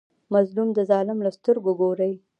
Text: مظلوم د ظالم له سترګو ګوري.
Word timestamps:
مظلوم 0.33 0.69
د 0.73 0.79
ظالم 0.89 1.17
له 1.25 1.31
سترګو 1.37 1.71
ګوري. 1.81 2.13